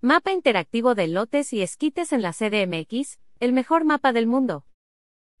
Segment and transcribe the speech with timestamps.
[0.00, 4.64] Mapa interactivo de lotes y esquites en la CDMX, el mejor mapa del mundo.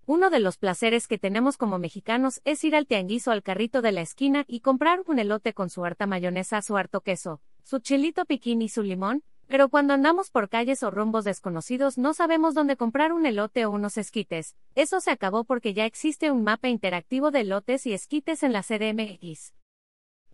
[0.04, 3.82] Uno de los placeres que tenemos como mexicanos es ir al tianguis o al carrito
[3.82, 7.78] de la esquina y comprar un elote con su harta mayonesa, su harto queso, su
[7.78, 12.54] chilito piquín y su limón, pero cuando andamos por calles o rumbos desconocidos no sabemos
[12.54, 14.56] dónde comprar un elote o unos esquites.
[14.74, 18.64] Eso se acabó porque ya existe un mapa interactivo de elotes y esquites en la
[18.64, 19.54] CDMX.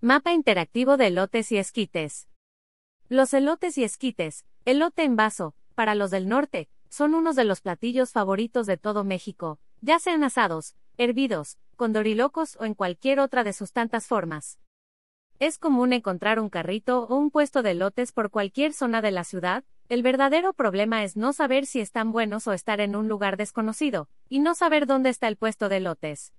[0.01, 2.27] Mapa interactivo de elotes y esquites.
[3.11, 7.61] Los elotes y esquites, elote en vaso, para los del norte, son unos de los
[7.61, 13.45] platillos favoritos de todo México, ya sean asados, hervidos, con dorilocos o en cualquier otra
[13.45, 14.59] de sus tantas formas.
[15.39, 19.25] Es común encontrar un carrito o un puesto de elotes por cualquier zona de la
[19.25, 23.37] ciudad, el verdadero problema es no saber si están buenos o estar en un lugar
[23.37, 26.33] desconocido, y no saber dónde está el puesto de elotes.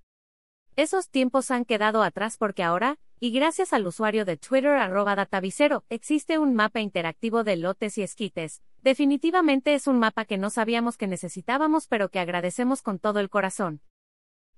[0.74, 5.84] Esos tiempos han quedado atrás porque ahora, y gracias al usuario de Twitter arroba datavicero,
[5.88, 8.62] existe un mapa interactivo de lotes y esquites.
[8.82, 13.30] Definitivamente es un mapa que no sabíamos que necesitábamos pero que agradecemos con todo el
[13.30, 13.80] corazón.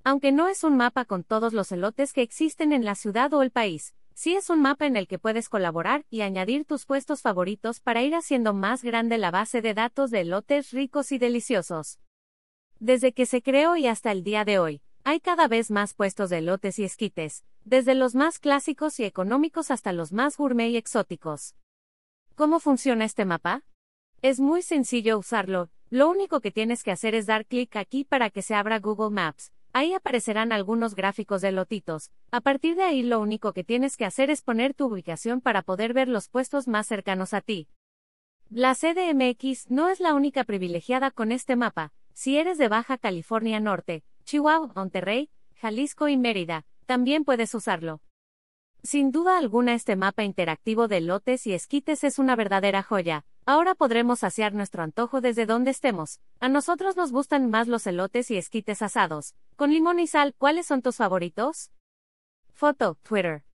[0.03, 3.43] Aunque no es un mapa con todos los elotes que existen en la ciudad o
[3.43, 7.23] el país, sí es un mapa en el que puedes colaborar y añadir tus puestos
[7.23, 12.01] favoritos para ir haciendo más grande la base de datos de elotes ricos y deliciosos.
[12.81, 16.29] Desde que se creó y hasta el día de hoy, hay cada vez más puestos
[16.29, 20.77] de elotes y esquites, desde los más clásicos y económicos hasta los más gourmet y
[20.77, 21.55] exóticos.
[22.35, 23.65] ¿Cómo funciona este mapa?
[24.21, 28.29] Es muy sencillo usarlo, lo único que tienes que hacer es dar clic aquí para
[28.29, 29.51] que se abra Google Maps.
[29.73, 32.11] Ahí aparecerán algunos gráficos de lotitos.
[32.31, 35.63] A partir de ahí lo único que tienes que hacer es poner tu ubicación para
[35.63, 37.67] poder ver los puestos más cercanos a ti.
[38.51, 41.95] La CDMX no es la única privilegiada con este mapa.
[42.13, 48.03] Si eres de Baja California Norte, Chihuahua, Monterrey, Jalisco y Mérida, también puedes usarlo.
[48.83, 53.25] Sin duda alguna este mapa interactivo de lotes y esquites es una verdadera joya.
[53.47, 56.21] Ahora podremos saciar nuestro antojo desde donde estemos.
[56.41, 59.35] A nosotros nos gustan más los elotes y esquites asados.
[59.57, 61.71] Con limón y sal, ¿cuáles son tus favoritos?
[62.53, 63.48] Foto, Twitter.